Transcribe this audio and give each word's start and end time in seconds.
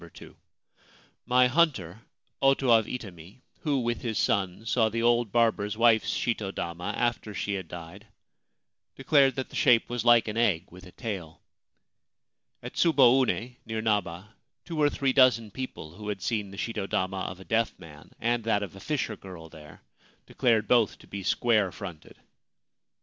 2. 0.15 0.35
My 1.27 1.45
hunter, 1.45 2.01
Oto 2.41 2.71
of 2.71 2.87
Itami, 2.87 3.41
who, 3.59 3.81
with 3.81 4.01
his 4.01 4.17
son, 4.17 4.65
saw 4.65 4.89
the 4.89 5.03
old 5.03 5.31
barber's 5.31 5.77
wife's 5.77 6.11
shito 6.17 6.51
dama 6.51 6.91
after 6.97 7.35
she 7.35 7.53
had 7.53 7.67
died, 7.67 8.07
declared 8.95 9.35
that 9.35 9.49
the 9.49 9.55
shape 9.55 9.91
was 9.91 10.03
like 10.03 10.27
an 10.27 10.37
egg 10.37 10.71
with 10.71 10.87
a 10.87 10.91
tail. 10.91 11.39
At 12.63 12.73
Tsuboune, 12.73 13.57
near 13.63 13.79
Naba, 13.83 14.33
two 14.65 14.81
or 14.81 14.89
three 14.89 15.13
dozen 15.13 15.51
people 15.51 15.93
who 15.97 16.09
had 16.09 16.23
seen 16.23 16.49
the 16.49 16.57
shito 16.57 16.89
dama 16.89 17.17
of 17.19 17.39
a 17.39 17.45
deaf 17.45 17.77
man 17.77 18.11
and 18.19 18.43
that 18.43 18.63
of 18.63 18.75
a 18.75 18.79
fisher 18.79 19.15
girl 19.15 19.49
there 19.49 19.83
declared 20.25 20.67
both 20.67 20.97
to 20.97 21.07
be 21.07 21.21
square 21.21 21.71
fronted. 21.71 22.17